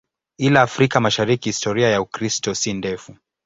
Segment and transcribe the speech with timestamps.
[0.39, 3.15] Ila Afrika Mashariki historia ya Ukristo si ndefu.